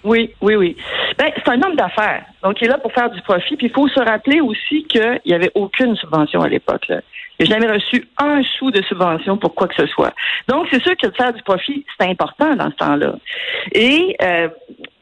Oui, 0.05 0.31
oui, 0.43 0.55
oui. 0.57 0.77
Ben, 1.19 1.33
c'est 1.35 1.49
un 1.49 1.63
homme 1.63 1.77
d'affaires. 1.77 2.25
Donc, 2.43 2.61
il 2.61 2.67
est 2.67 2.71
là 2.71 2.79
pour 2.79 2.93
faire 2.93 3.11
du 3.11 3.21
profit. 3.23 3.57
Puis, 3.57 3.67
il 3.69 3.73
faut 3.73 3.89
se 3.89 4.01
rappeler 4.01 4.41
aussi 4.41 4.85
qu'il 4.85 5.21
n'y 5.25 5.33
avait 5.33 5.51
aucune 5.55 5.97
subvention 5.97 6.43
à 6.43 6.49
l'époque. 6.49 6.93
Il 7.39 7.49
n'a 7.49 7.57
jamais 7.57 7.73
reçu 7.73 8.07
un 8.19 8.43
sou 8.43 8.71
de 8.71 8.83
subvention 8.83 9.39
pour 9.39 9.55
quoi 9.55 9.67
que 9.67 9.75
ce 9.75 9.87
soit. 9.87 10.13
Donc, 10.47 10.69
c'est 10.71 10.83
sûr 10.83 10.97
que 10.97 11.07
de 11.07 11.17
faire 11.17 11.33
du 11.33 11.43
profit, 11.43 11.85
c'est 11.99 12.07
important 12.07 12.55
dans 12.55 12.71
ce 12.71 12.77
temps-là. 12.77 13.15
Et 13.73 14.15
euh, 14.23 14.49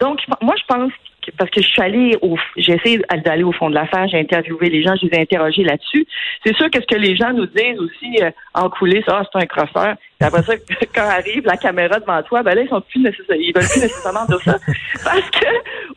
donc, 0.00 0.20
moi, 0.40 0.54
je 0.56 0.64
pense 0.66 0.92
parce 1.38 1.50
que 1.50 1.62
je 1.62 1.66
suis 1.68 1.82
allée 1.82 2.16
au, 2.20 2.36
j'ai 2.56 2.72
essayé 2.72 3.00
d'aller 3.24 3.44
au 3.44 3.52
fond 3.52 3.70
de 3.70 3.74
l'affaire, 3.74 4.08
j'ai 4.08 4.18
interviewé 4.18 4.68
les 4.68 4.82
gens, 4.82 4.94
je 5.00 5.06
les 5.06 5.18
ai 5.18 5.20
interrogés 5.20 5.62
là-dessus. 5.62 6.06
C'est 6.44 6.54
sûr 6.56 6.70
que 6.70 6.80
ce 6.80 6.86
que 6.86 6.98
les 6.98 7.16
gens 7.16 7.32
nous 7.32 7.46
disent 7.46 7.78
aussi 7.78 8.22
euh, 8.22 8.30
en 8.54 8.68
coulisses, 8.68 9.04
ah, 9.06 9.22
c'est 9.30 9.42
un 9.42 9.46
crosseur. 9.46 9.96
Et 10.20 10.24
après 10.24 10.42
ça, 10.42 10.54
quand 10.94 11.02
arrive 11.02 11.44
la 11.46 11.56
caméra 11.56 12.00
devant 12.00 12.22
toi, 12.22 12.42
ben 12.42 12.54
là, 12.54 12.62
ils 12.62 12.68
sont 12.68 12.80
plus 12.80 13.00
nécessaires, 13.00 13.36
ils 13.36 13.52
veulent 13.54 13.68
plus 13.68 13.82
nécessairement 13.82 14.26
dire 14.26 14.40
ça. 14.42 14.58
Parce 15.04 15.30
que 15.30 15.46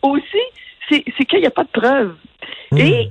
aussi, 0.01 0.43
c'est, 0.89 1.03
c'est 1.17 1.25
qu'il 1.25 1.39
n'y 1.39 1.47
a 1.47 1.51
pas 1.51 1.63
de 1.63 1.79
preuves. 1.79 2.15
Hmm. 2.71 2.77
Et 2.77 3.09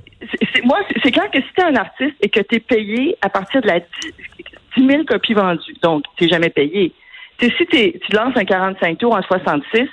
c'est, 0.52 0.64
moi, 0.64 0.78
c'est 1.02 1.10
clair 1.10 1.30
que 1.30 1.40
si 1.40 1.48
tu 1.56 1.60
es 1.60 1.64
un 1.64 1.76
artiste 1.76 2.16
et 2.20 2.28
que 2.28 2.40
tu 2.40 2.56
es 2.56 2.60
payé 2.60 3.16
à 3.22 3.28
partir 3.28 3.60
de 3.60 3.66
la 3.66 3.80
10, 3.80 4.86
000 4.86 5.04
copies 5.04 5.34
vendues, 5.34 5.76
donc 5.82 6.04
tu 6.16 6.28
jamais 6.28 6.50
payé. 6.50 6.92
si 7.40 7.66
tu 7.66 8.12
lances 8.12 8.36
un 8.36 8.44
45 8.44 8.98
tours 8.98 9.14
en 9.14 9.22
66, 9.22 9.88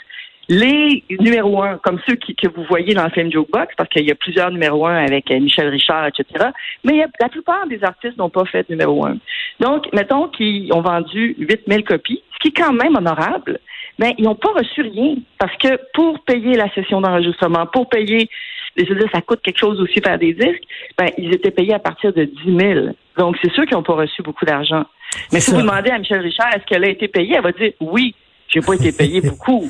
les 0.49 1.03
numéros 1.19 1.61
un, 1.63 1.77
comme 1.77 1.99
ceux 2.07 2.15
qui, 2.15 2.35
que 2.35 2.47
vous 2.47 2.63
voyez 2.69 2.93
dans 2.93 3.03
le 3.03 3.09
film 3.11 3.31
Jokebox, 3.31 3.73
parce 3.77 3.89
qu'il 3.89 4.05
y 4.05 4.11
a 4.11 4.15
plusieurs 4.15 4.51
numéros 4.51 4.85
un 4.85 4.97
avec 4.97 5.29
euh, 5.31 5.39
Michel 5.39 5.69
Richard, 5.69 6.07
etc. 6.07 6.49
Mais 6.83 7.05
la 7.19 7.29
plupart 7.29 7.67
des 7.67 7.83
artistes 7.83 8.17
n'ont 8.17 8.29
pas 8.29 8.45
fait 8.45 8.69
numéro 8.69 9.05
un. 9.05 9.17
Donc, 9.59 9.88
mettons 9.93 10.27
qu'ils 10.27 10.73
ont 10.73 10.81
vendu 10.81 11.35
8000 11.38 11.83
copies, 11.83 12.23
ce 12.33 12.39
qui 12.39 12.47
est 12.49 12.61
quand 12.63 12.73
même 12.73 12.95
honorable, 12.95 13.59
mais 13.99 14.15
ils 14.17 14.25
n'ont 14.25 14.35
pas 14.35 14.51
reçu 14.51 14.81
rien. 14.81 15.15
Parce 15.38 15.55
que 15.57 15.79
pour 15.93 16.19
payer 16.23 16.55
la 16.55 16.69
session 16.73 17.01
d'enregistrement, 17.01 17.65
pour 17.67 17.88
payer, 17.88 18.29
je 18.75 18.85
veux 18.85 18.99
dire, 18.99 19.09
ça 19.13 19.21
coûte 19.21 19.41
quelque 19.43 19.59
chose 19.59 19.79
aussi 19.79 20.01
faire 20.01 20.17
des 20.17 20.33
disques, 20.33 20.63
ben, 20.97 21.07
ils 21.17 21.33
étaient 21.33 21.51
payés 21.51 21.73
à 21.75 21.79
partir 21.79 22.11
de 22.13 22.23
10 22.23 22.57
000. 22.57 22.88
Donc, 23.17 23.38
c'est 23.41 23.51
sûr 23.51 23.65
qu'ils 23.65 23.75
n'ont 23.75 23.83
pas 23.83 23.93
reçu 23.93 24.21
beaucoup 24.21 24.45
d'argent. 24.45 24.85
Mais 25.31 25.39
si 25.39 25.51
vous 25.51 25.61
demandez 25.61 25.91
à 25.91 25.99
Michel 25.99 26.21
Richard, 26.21 26.49
est-ce 26.55 26.65
qu'elle 26.65 26.85
a 26.85 26.89
été 26.89 27.07
payée, 27.07 27.35
elle 27.35 27.43
va 27.43 27.51
dire 27.51 27.73
oui, 27.79 28.15
j'ai 28.48 28.62
pas 28.62 28.74
été 28.74 28.91
payée 28.91 29.21
beaucoup. 29.21 29.69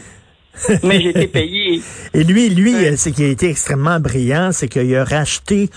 mais 0.84 1.02
j'ai 1.02 1.10
été 1.10 1.28
payé. 1.28 1.82
Et 2.14 2.24
lui, 2.24 2.50
lui, 2.50 2.98
ce 2.98 3.10
qui 3.10 3.24
a 3.24 3.28
été 3.28 3.50
extrêmement 3.50 4.00
brillant, 4.00 4.52
c'est 4.52 4.68
qu'il 4.68 4.96
a 4.96 5.04
racheté 5.04 5.70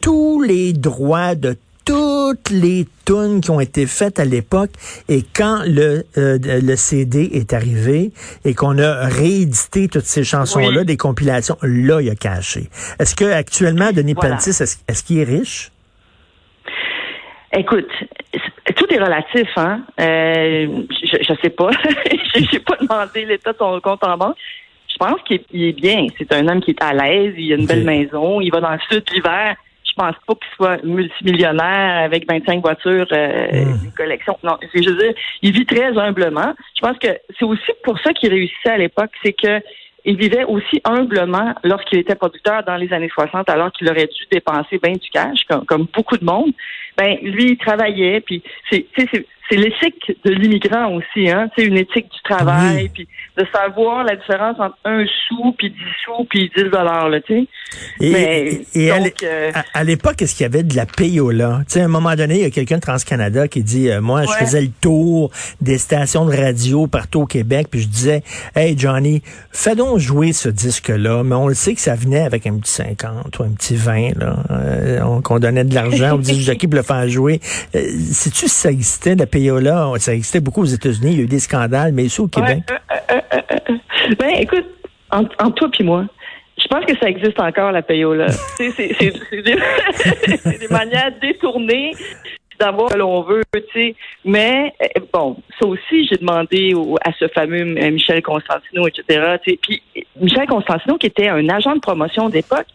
tous 0.00 0.40
les 0.40 0.72
droits 0.72 1.34
de 1.34 1.56
toutes 1.84 2.50
les 2.50 2.86
tunes 3.04 3.40
qui 3.40 3.50
ont 3.50 3.58
été 3.58 3.86
faites 3.86 4.20
à 4.20 4.24
l'époque 4.24 4.70
et 5.08 5.22
quand 5.34 5.62
le, 5.66 6.04
euh, 6.18 6.38
le 6.40 6.76
CD 6.76 7.28
est 7.32 7.52
arrivé 7.52 8.12
et 8.44 8.54
qu'on 8.54 8.78
a 8.78 9.06
réédité 9.06 9.88
toutes 9.88 10.04
ces 10.04 10.22
chansons-là, 10.22 10.84
des 10.84 10.96
compilations, 10.96 11.56
là, 11.62 12.00
il 12.00 12.08
a 12.08 12.14
caché. 12.14 12.68
Est-ce 13.00 13.16
que 13.16 13.24
actuellement, 13.24 13.90
Denis 13.92 14.14
voilà. 14.14 14.36
est-ce 14.36 15.02
qu'il 15.02 15.18
est 15.18 15.24
riche? 15.24 15.72
Écoute, 17.52 17.90
est 18.94 19.02
relatif, 19.02 19.48
hein. 19.56 19.82
Euh, 20.00 20.66
je, 21.02 21.16
je 21.22 21.34
sais 21.42 21.50
pas. 21.50 21.70
J'ai 22.34 22.60
pas 22.60 22.76
demandé 22.80 23.24
l'état 23.24 23.52
de 23.52 23.58
son 23.58 23.80
compte 23.80 24.04
en 24.04 24.16
banque. 24.16 24.36
Je 24.88 24.96
pense 24.96 25.20
qu'il 25.22 25.40
est, 25.52 25.72
bien. 25.72 26.06
C'est 26.18 26.32
un 26.32 26.46
homme 26.48 26.60
qui 26.60 26.72
est 26.72 26.82
à 26.82 26.92
l'aise. 26.92 27.34
Il 27.36 27.52
a 27.52 27.56
une 27.56 27.66
belle 27.66 27.84
maison. 27.84 28.40
Il 28.40 28.50
va 28.50 28.60
dans 28.60 28.72
le 28.72 28.78
sud 28.90 29.04
l'hiver. 29.12 29.56
Je 29.84 29.92
pense 29.96 30.14
pas 30.26 30.34
qu'il 30.34 30.56
soit 30.56 30.84
multimillionnaire 30.84 32.04
avec 32.04 32.30
25 32.30 32.60
voitures, 32.60 33.06
euh, 33.12 33.50
hmm. 33.52 33.84
une 33.86 33.92
collection. 33.92 34.38
Non, 34.44 34.56
je 34.72 34.88
veux 34.88 34.96
dire, 34.96 35.14
il 35.42 35.52
vit 35.52 35.66
très 35.66 35.98
humblement. 35.98 36.54
Je 36.76 36.80
pense 36.80 36.96
que 36.98 37.08
c'est 37.38 37.44
aussi 37.44 37.72
pour 37.82 37.98
ça 37.98 38.12
qu'il 38.12 38.30
réussissait 38.30 38.70
à 38.70 38.78
l'époque, 38.78 39.10
c'est 39.22 39.32
que 39.32 39.60
il 40.04 40.16
vivait 40.16 40.44
aussi 40.44 40.80
humblement 40.84 41.54
lorsqu'il 41.64 41.98
était 41.98 42.14
producteur 42.14 42.62
dans 42.64 42.76
les 42.76 42.92
années 42.92 43.10
60, 43.12 43.48
alors 43.50 43.70
qu'il 43.72 43.88
aurait 43.90 44.06
dû 44.06 44.26
dépenser 44.30 44.78
bien 44.78 44.92
du 44.92 45.10
cash, 45.10 45.40
comme, 45.66 45.86
beaucoup 45.92 46.16
de 46.16 46.24
monde. 46.24 46.52
Ben 46.96 47.18
lui, 47.22 47.52
il 47.52 47.58
travaillait, 47.58 48.20
puis 48.20 48.42
c'est 48.70 48.86
c'est 49.50 49.56
l'éthique 49.56 50.16
de 50.24 50.30
l'immigrant 50.30 50.94
aussi, 50.94 51.28
hein. 51.28 51.48
C'est 51.56 51.64
une 51.64 51.76
éthique 51.76 52.06
du 52.06 52.22
travail, 52.22 52.88
puis 52.88 53.08
de 53.36 53.44
savoir 53.52 54.04
la 54.04 54.16
différence 54.16 54.56
entre 54.60 54.76
un 54.84 55.04
sou, 55.28 55.54
puis 55.58 55.70
dix 55.70 55.76
sous, 56.04 56.24
puis 56.28 56.50
dix 56.56 56.64
dollars, 56.64 57.08
là, 57.08 57.20
tu 57.20 57.34
sais. 57.34 57.46
Et, 58.00 58.66
et 58.74 58.92
euh, 58.92 59.52
à 59.74 59.84
l'époque, 59.84 60.22
est-ce 60.22 60.34
qu'il 60.34 60.44
y 60.44 60.46
avait 60.46 60.62
de 60.62 60.76
la 60.76 60.86
payola? 60.86 61.60
Tu 61.66 61.74
sais, 61.74 61.80
à 61.80 61.84
un 61.84 61.88
moment 61.88 62.14
donné, 62.14 62.36
il 62.36 62.40
y 62.42 62.44
a 62.44 62.50
quelqu'un 62.50 62.76
de 62.76 62.80
Trans-Canada 62.82 63.48
qui 63.48 63.62
dit, 63.62 63.90
euh, 63.90 64.00
moi, 64.00 64.22
je 64.24 64.44
faisais 64.44 64.60
le 64.60 64.70
tour 64.80 65.30
des 65.60 65.78
stations 65.78 66.24
de 66.24 66.36
radio 66.36 66.86
partout 66.86 67.22
au 67.22 67.26
Québec, 67.26 67.68
puis 67.70 67.80
je 67.80 67.88
disais, 67.88 68.22
hey, 68.54 68.78
Johnny, 68.78 69.22
fais 69.50 69.74
donc 69.74 69.98
jouer 69.98 70.32
ce 70.32 70.48
disque-là, 70.48 71.22
mais 71.24 71.34
on 71.34 71.48
le 71.48 71.54
sait 71.54 71.74
que 71.74 71.80
ça 71.80 71.94
venait 71.96 72.22
avec 72.22 72.46
un 72.46 72.58
petit 72.58 72.72
50 72.72 73.38
ou 73.38 73.42
un 73.42 73.50
petit 73.50 73.74
20, 73.74 74.18
là, 74.18 74.36
euh, 74.50 75.20
qu'on 75.22 75.38
donnait 75.38 75.64
de 75.64 75.74
l'argent, 75.74 76.14
on 76.14 76.18
dit, 76.18 76.40
Jackie 76.42 76.68
pour 76.68 76.76
le 76.76 76.82
faire 76.82 77.08
jouer. 77.08 77.40
Euh, 77.74 77.80
Sais-tu 78.12 78.48
si 78.48 78.54
ça 78.54 78.70
existait, 78.70 79.14
la 79.14 79.26
payola? 79.26 79.39
Ça 79.98 80.14
existait 80.14 80.40
beaucoup 80.40 80.62
aux 80.62 80.66
États-Unis, 80.66 81.12
il 81.12 81.16
y 81.18 81.20
a 81.20 81.24
eu 81.24 81.26
des 81.26 81.40
scandales, 81.40 81.92
mais 81.92 82.04
ici 82.04 82.20
au 82.20 82.28
Québec? 82.28 82.60
ben, 84.18 84.30
écoute, 84.38 84.66
entre, 85.10 85.54
toi 85.54 85.70
et 85.78 85.82
moi, 85.82 86.06
je 86.60 86.66
pense 86.68 86.84
que 86.84 86.96
ça 86.98 87.08
existe 87.08 87.40
encore, 87.40 87.72
la 87.72 87.82
payola. 87.82 88.28
c'est 88.56 88.76
des, 88.76 89.42
des 89.42 90.68
manières 90.70 91.12
détournées 91.20 91.92
d'avoir 92.60 92.90
ce 92.90 92.94
que 92.94 92.98
l'on 92.98 93.22
veut, 93.22 93.42
tu 93.54 93.62
sais. 93.72 93.94
Mais 94.24 94.72
euh, 94.82 95.00
bon, 95.12 95.36
ça 95.58 95.66
aussi, 95.66 96.06
j'ai 96.06 96.18
demandé 96.18 96.74
à 97.04 97.10
ce 97.18 97.26
fameux 97.28 97.64
Michel 97.64 98.22
Constantino, 98.22 98.86
etc. 98.86 99.36
Puis 99.62 99.82
Michel 100.20 100.46
Constantino, 100.46 100.98
qui 100.98 101.06
était 101.06 101.28
un 101.28 101.48
agent 101.48 101.74
de 101.74 101.80
promotion 101.80 102.28
d'époque, 102.28 102.66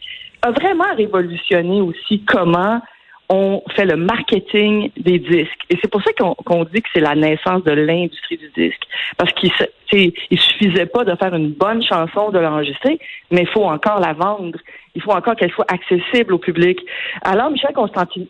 a 0.42 0.52
vraiment 0.52 0.94
révolutionné 0.98 1.82
aussi 1.82 2.24
comment 2.26 2.82
on 3.30 3.62
fait 3.76 3.86
le 3.86 3.96
marketing 3.96 4.92
des 4.98 5.20
disques. 5.20 5.62
Et 5.70 5.78
c'est 5.82 5.90
pour 5.90 6.02
ça 6.04 6.12
qu'on 6.14 6.64
dit 6.66 6.82
que 6.82 6.90
c'est 6.94 7.02
la 7.02 7.16
naissance 7.16 7.64
de 7.64 7.72
l'industrie 7.72 8.38
du 8.38 8.50
disque. 8.56 8.84
Parce 9.18 9.32
qu'il 9.34 9.52
il 9.92 10.40
suffisait 10.40 10.86
pas 10.86 11.04
de 11.04 11.16
faire 11.16 11.34
une 11.34 11.52
bonne 11.52 11.84
chanson, 11.84 12.30
de 12.30 12.40
l'enregistrer, 12.40 13.00
mais 13.32 13.42
il 13.42 13.48
faut 13.48 13.64
encore 13.64 14.00
la 14.00 14.14
vendre. 14.14 14.60
Il 14.96 15.02
faut 15.02 15.12
encore 15.12 15.36
qu'elle 15.36 15.52
soit 15.52 15.72
accessible 15.72 16.34
au 16.34 16.38
public. 16.38 16.80
Alors, 17.24 17.50
Michel 17.50 17.74
Constantino, 17.74 18.28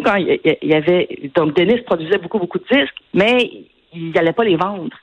quand 0.00 0.16
il 0.16 0.38
y 0.62 0.74
avait, 0.74 1.08
donc 1.34 1.54
Denis 1.54 1.80
produisait 1.82 2.18
beaucoup, 2.18 2.38
beaucoup 2.38 2.58
de 2.58 2.66
disques, 2.70 2.96
mais 3.14 3.50
il 3.92 4.10
n'allait 4.10 4.32
pas 4.32 4.44
les 4.44 4.56
vendre. 4.56 4.96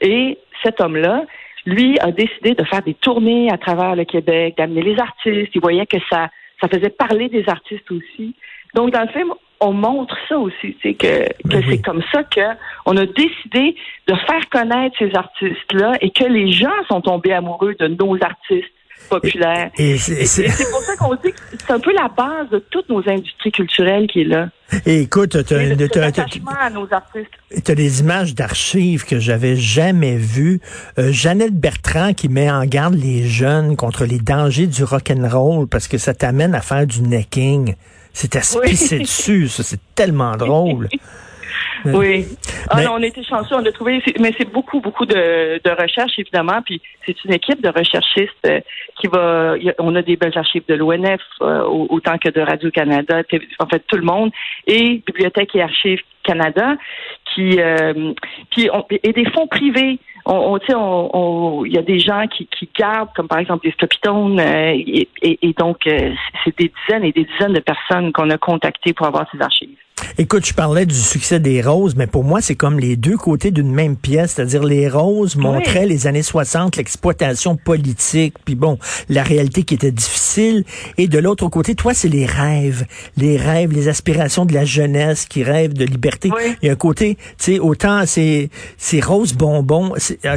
Et 0.00 0.38
cet 0.62 0.80
homme-là, 0.80 1.24
lui, 1.66 1.98
a 2.00 2.10
décidé 2.10 2.54
de 2.54 2.64
faire 2.64 2.82
des 2.82 2.94
tournées 2.94 3.50
à 3.50 3.56
travers 3.56 3.96
le 3.96 4.04
Québec, 4.04 4.56
d'amener 4.58 4.82
les 4.82 4.98
artistes. 4.98 5.50
Il 5.54 5.60
voyait 5.60 5.86
que 5.86 5.96
ça, 6.10 6.28
ça 6.60 6.68
faisait 6.68 6.90
parler 6.90 7.28
des 7.28 7.48
artistes 7.48 7.90
aussi. 7.90 8.34
Donc, 8.74 8.92
dans 8.92 9.02
le 9.02 9.08
film, 9.08 9.32
on 9.60 9.72
montre 9.72 10.16
ça 10.28 10.38
aussi, 10.38 10.76
c'est 10.82 10.94
que, 10.94 11.28
que 11.48 11.62
c'est 11.68 11.80
comme 11.80 12.02
ça 12.12 12.22
qu'on 12.24 12.96
a 12.96 13.06
décidé 13.06 13.76
de 14.06 14.14
faire 14.26 14.48
connaître 14.50 14.96
ces 14.98 15.14
artistes-là 15.14 15.92
et 16.00 16.10
que 16.10 16.24
les 16.24 16.52
gens 16.52 16.84
sont 16.88 17.00
tombés 17.00 17.32
amoureux 17.32 17.74
de 17.78 17.86
nos 17.86 18.16
artistes 18.22 18.70
populaire. 19.08 19.70
Et, 19.76 19.98
c'est 19.98 20.70
pour 20.70 20.82
ça 20.82 20.96
qu'on 20.96 21.14
dit 21.14 21.32
que 21.32 21.38
c'est 21.52 21.70
un 21.70 21.80
peu 21.80 21.92
la 21.92 22.08
base 22.08 22.48
de 22.50 22.58
toutes 22.58 22.88
nos 22.88 23.08
industries 23.08 23.52
culturelles 23.52 24.06
qui 24.06 24.22
est 24.22 24.24
là. 24.24 24.48
Et 24.86 25.02
écoute, 25.02 25.44
tu 25.44 25.54
as, 25.54 27.74
des 27.74 28.00
images 28.00 28.34
d'archives 28.34 29.04
que 29.04 29.18
j'avais 29.18 29.56
jamais 29.56 30.16
vues. 30.16 30.60
Euh, 30.98 31.12
Jeannette 31.12 31.54
Bertrand 31.54 32.14
qui 32.14 32.28
met 32.28 32.50
en 32.50 32.64
garde 32.64 32.94
les 32.94 33.26
jeunes 33.26 33.76
contre 33.76 34.04
les 34.04 34.18
dangers 34.18 34.66
du 34.66 34.84
rock 34.84 35.10
and 35.10 35.28
roll 35.28 35.68
parce 35.68 35.86
que 35.86 35.98
ça 35.98 36.14
t'amène 36.14 36.54
à 36.54 36.60
faire 36.60 36.86
du 36.86 37.02
necking. 37.02 37.74
C'est 38.14 38.36
à 38.36 38.42
se 38.42 38.58
pisser 38.60 39.00
dessus, 39.00 39.48
ça, 39.48 39.62
c'est 39.62 39.80
tellement 39.94 40.36
drôle. 40.36 40.88
Oui. 41.84 42.24
Ah 42.70 42.80
on 42.92 43.02
était 43.02 43.22
chanceux, 43.22 43.54
on 43.56 43.64
a 43.66 43.70
trouvé, 43.70 44.02
mais 44.18 44.32
c'est 44.38 44.50
beaucoup, 44.50 44.80
beaucoup 44.80 45.04
de, 45.04 45.60
de 45.62 45.82
recherches, 45.82 46.18
évidemment, 46.18 46.62
puis 46.64 46.80
c'est 47.04 47.24
une 47.24 47.34
équipe 47.34 47.62
de 47.62 47.68
recherchistes 47.68 48.32
euh, 48.46 48.60
qui 48.98 49.06
va, 49.08 49.54
on 49.78 49.94
a 49.94 50.00
des 50.00 50.16
belles 50.16 50.36
archives 50.36 50.62
de 50.66 50.74
l'ONF, 50.74 51.20
euh, 51.42 51.62
autant 51.62 52.16
que 52.16 52.30
de 52.30 52.40
Radio-Canada, 52.40 53.22
en 53.58 53.66
fait, 53.66 53.82
tout 53.86 53.96
le 53.96 54.02
monde, 54.02 54.30
et 54.66 55.02
Bibliothèque 55.06 55.54
et 55.56 55.62
Archives 55.62 56.00
Canada, 56.22 56.76
qui, 57.34 57.60
euh, 57.60 58.14
puis 58.50 58.70
et 59.02 59.12
des 59.12 59.30
fonds 59.30 59.46
privés. 59.46 59.98
On, 60.26 60.58
on, 60.70 61.10
on, 61.12 61.64
il 61.64 61.72
y 61.72 61.78
a 61.78 61.82
des 61.82 61.98
gens 61.98 62.26
qui, 62.26 62.46
qui 62.46 62.68
gardent, 62.78 63.10
comme 63.14 63.28
par 63.28 63.38
exemple 63.38 63.66
des 63.66 63.72
Stopitones, 63.72 64.40
et, 64.40 65.08
et, 65.22 65.52
donc 65.52 65.80
c'est 65.84 66.58
des 66.58 66.72
dizaines 66.86 67.04
et 67.04 67.12
des 67.12 67.24
dizaines 67.24 67.52
de 67.52 67.60
personnes 67.60 68.12
qu'on 68.12 68.30
a 68.30 68.38
contactées 68.38 68.94
pour 68.94 69.06
avoir 69.06 69.26
ces 69.30 69.40
archives. 69.40 69.76
Écoute, 70.16 70.46
je 70.46 70.54
parlais 70.54 70.86
du 70.86 70.94
succès 70.94 71.40
des 71.40 71.60
roses, 71.60 71.96
mais 71.96 72.06
pour 72.06 72.22
moi, 72.22 72.40
c'est 72.40 72.54
comme 72.54 72.78
les 72.78 72.94
deux 72.94 73.16
côtés 73.16 73.50
d'une 73.50 73.72
même 73.72 73.96
pièce. 73.96 74.34
C'est-à-dire, 74.34 74.62
les 74.62 74.88
roses 74.88 75.34
montraient 75.34 75.86
les 75.86 76.06
années 76.06 76.22
60, 76.22 76.76
l'exploitation 76.76 77.56
politique, 77.56 78.34
puis 78.44 78.54
bon, 78.54 78.78
la 79.08 79.24
réalité 79.24 79.64
qui 79.64 79.74
était 79.74 79.90
difficile. 79.90 80.64
Et 80.98 81.08
de 81.08 81.18
l'autre 81.18 81.48
côté, 81.48 81.74
toi, 81.74 81.94
c'est 81.94 82.06
les 82.06 82.26
rêves. 82.26 82.86
Les 83.16 83.36
rêves, 83.36 83.72
les 83.72 83.88
aspirations 83.88 84.44
de 84.44 84.54
la 84.54 84.64
jeunesse 84.64 85.26
qui 85.26 85.42
rêve 85.42 85.72
de 85.72 85.84
liberté. 85.84 86.30
Il 86.62 86.66
y 86.66 86.68
a 86.68 86.74
un 86.74 86.76
côté, 86.76 87.16
tu 87.16 87.22
sais, 87.38 87.58
autant 87.58 88.04
c'est, 88.06 88.50
c'est 88.78 89.04
rose 89.04 89.32
bonbon. 89.32 89.94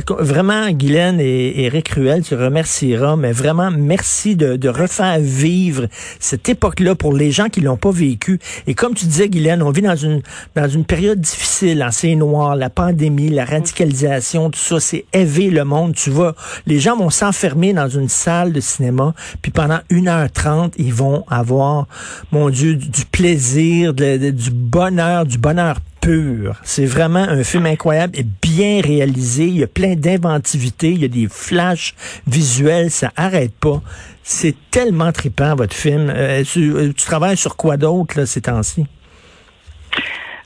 Vraiment, 0.09 0.71
Guylaine 0.71 1.19
et 1.19 1.65
Eric 1.65 1.89
Ruel, 1.89 2.23
tu 2.23 2.33
remercieras, 2.33 3.15
mais 3.15 3.31
vraiment, 3.31 3.69
merci 3.69 4.35
de, 4.35 4.55
de 4.55 4.69
refaire 4.69 5.19
vivre 5.19 5.85
cette 6.19 6.49
époque-là 6.49 6.95
pour 6.95 7.13
les 7.13 7.29
gens 7.29 7.49
qui 7.49 7.61
l'ont 7.61 7.77
pas 7.77 7.91
vécu. 7.91 8.39
Et 8.65 8.73
comme 8.73 8.95
tu 8.95 9.05
disais, 9.05 9.29
Guylaine, 9.29 9.66
on 9.67 9.71
vit 9.71 9.81
dans 9.81 9.95
une, 9.95 10.21
dans 10.55 10.69
une 10.69 10.85
période 10.85 11.19
difficile, 11.19 11.81
hein, 11.81 11.91
c'est 11.91 12.15
noir, 12.15 12.55
la 12.55 12.69
pandémie, 12.69 13.29
la 13.29 13.43
radicalisation, 13.43 14.49
tout 14.49 14.59
ça, 14.59 14.79
c'est 14.79 15.05
élevé 15.11 15.49
le 15.49 15.65
monde. 15.65 15.93
Tu 15.93 16.09
vois, 16.09 16.35
les 16.65 16.79
gens 16.79 16.95
vont 16.95 17.09
s'enfermer 17.09 17.73
dans 17.73 17.89
une 17.89 18.07
salle 18.07 18.53
de 18.53 18.61
cinéma, 18.61 19.13
puis 19.41 19.51
pendant 19.51 19.79
1h30, 19.91 20.73
ils 20.77 20.93
vont 20.93 21.25
avoir, 21.27 21.87
mon 22.31 22.49
Dieu, 22.49 22.75
du, 22.75 23.05
plaisir, 23.05 23.93
du 23.93 24.51
bonheur, 24.51 25.25
du 25.25 25.37
bonheur 25.37 25.77
pur. 25.99 26.55
C'est 26.63 26.85
vraiment 26.85 27.19
un 27.19 27.43
film 27.43 27.65
incroyable 27.65 28.17
et 28.17 28.25
bien 28.41 28.81
réalisé. 28.81 29.47
Il 29.47 29.57
y 29.57 29.63
a 29.63 29.67
plein 29.67 29.95
d'inventivité, 29.95 30.91
il 30.91 31.01
y 31.01 31.05
a 31.05 31.09
des 31.09 31.27
flashs 31.29 31.93
visuels, 32.25 32.91
ça 32.91 33.11
arrête 33.15 33.53
pas. 33.53 33.81
C'est 34.23 34.55
tellement 34.71 35.11
trippant, 35.11 35.55
votre 35.55 35.75
film. 35.75 36.11
Euh, 36.13 36.43
tu, 36.43 36.73
euh, 36.73 36.93
tu, 36.95 37.05
travailles 37.05 37.37
sur 37.37 37.55
quoi 37.55 37.77
d'autre, 37.77 38.25
ces 38.25 38.41
temps-ci? 38.41 38.85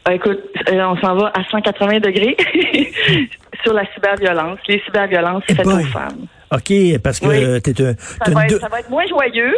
Ah, 0.05 0.15
écoute, 0.15 0.39
euh, 0.69 0.83
on 0.83 0.97
s'en 0.97 1.15
va 1.15 1.31
à 1.35 1.43
180 1.43 1.99
degrés 1.99 2.35
sur 3.63 3.73
la 3.73 3.85
cyberviolence, 3.93 4.59
les 4.67 4.81
cyberviolences 4.85 5.43
faites 5.45 5.65
aux 5.65 5.79
femmes. 5.85 6.25
OK, 6.51 6.99
parce 7.03 7.19
que 7.19 7.59
t'es 7.59 7.81
un... 7.81 7.93
Ça 7.97 8.31
va, 8.31 8.45
être, 8.45 8.59
ça 8.59 8.67
va 8.67 8.79
être 8.79 8.89
moins 8.89 9.05
joyeux. 9.05 9.55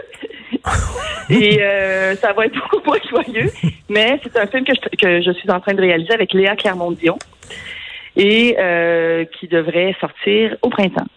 et 1.30 1.62
euh, 1.62 2.16
ça 2.18 2.34
va 2.34 2.46
être 2.46 2.56
beaucoup 2.56 2.86
moins 2.86 3.00
joyeux. 3.10 3.50
Mais 3.90 4.20
c'est 4.22 4.38
un 4.38 4.46
film 4.48 4.66
que 4.66 4.74
je, 4.76 4.98
que 4.98 5.22
je 5.22 5.32
suis 5.32 5.50
en 5.50 5.60
train 5.60 5.74
de 5.74 5.82
réaliser 5.82 6.14
avec 6.14 6.34
Léa 6.34 6.56
Clermont-Dion 6.56 7.18
et 8.16 8.56
euh, 8.60 9.26
qui 9.40 9.48
devrait 9.48 9.96
sortir 10.00 10.56
au 10.62 10.70
printemps. 10.70 11.08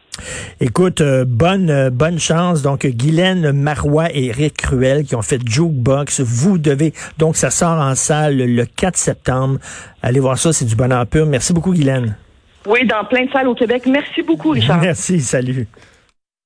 Écoute, 0.61 1.01
euh, 1.01 1.25
bonne 1.27 1.71
euh, 1.71 1.91
bonne 1.91 2.19
chance. 2.19 2.63
Donc, 2.63 2.87
Guylaine 2.87 3.53
Marois 3.53 4.09
et 4.13 4.27
Eric 4.27 4.57
Cruel 4.57 5.05
qui 5.05 5.15
ont 5.15 5.23
fait 5.23 5.41
Jukebox. 5.47 6.21
Vous 6.21 6.59
devez... 6.59 6.93
Donc, 7.19 7.37
ça 7.37 7.51
sort 7.51 7.79
en 7.79 7.95
salle 7.95 8.37
le 8.37 8.65
4 8.65 8.97
septembre. 8.97 9.59
Allez 10.03 10.21
voir 10.21 10.39
ça, 10.39 10.53
c'est 10.53 10.65
du 10.65 10.77
bonheur 10.77 11.07
pur. 11.07 11.27
Merci 11.27 11.53
beaucoup, 11.53 11.73
Guylaine. 11.73 12.17
Oui, 12.67 12.87
dans 12.87 13.05
plein 13.05 13.27
de 13.27 13.31
salles 13.31 13.49
au 13.49 13.55
Québec. 13.55 13.85
Merci 13.87 14.23
beaucoup, 14.23 14.51
Richard. 14.51 14.81
Merci, 14.83 15.21
salut. 15.21 15.67